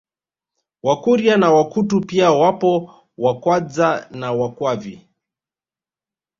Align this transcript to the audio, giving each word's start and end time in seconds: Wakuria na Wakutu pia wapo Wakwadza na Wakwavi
Wakuria 0.83 1.37
na 1.37 1.51
Wakutu 1.51 2.01
pia 2.01 2.31
wapo 2.31 2.93
Wakwadza 3.17 4.07
na 4.11 4.31
Wakwavi 4.33 5.07